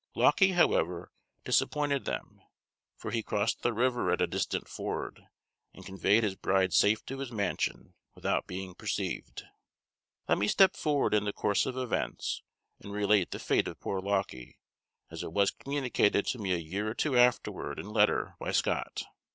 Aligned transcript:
Lauckie, 0.15 0.53
however, 0.53 1.11
disappointed 1.45 2.05
them; 2.05 2.41
for 2.97 3.11
he 3.11 3.21
crossed 3.21 3.61
the 3.61 3.71
river 3.71 4.09
at 4.09 4.19
a 4.19 4.25
distant 4.25 4.67
ford, 4.67 5.27
and 5.75 5.85
conveyed 5.85 6.23
his 6.23 6.33
bride 6.33 6.73
safe 6.73 7.05
to 7.05 7.19
his 7.19 7.31
mansion 7.31 7.93
without 8.15 8.47
being 8.47 8.73
perceived. 8.73 9.43
Let 10.27 10.39
me 10.39 10.47
step 10.47 10.75
forward 10.75 11.13
in 11.13 11.25
the 11.25 11.31
course 11.33 11.67
of 11.67 11.77
events, 11.77 12.41
and 12.79 12.91
relate 12.91 13.29
the 13.29 13.37
fate 13.37 13.67
of 13.67 13.79
poor 13.79 14.01
Lauckie, 14.01 14.57
as 15.11 15.21
it 15.21 15.33
was 15.33 15.51
communicated 15.51 16.25
to 16.25 16.39
me 16.39 16.51
a 16.51 16.57
year 16.57 16.89
or 16.89 16.95
two 16.95 17.15
afterward 17.15 17.77
in 17.77 17.87
letter 17.87 18.33
by 18.39 18.51
Scott. 18.53 19.03